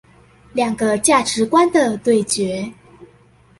[0.53, 2.73] 兩個價值觀的對決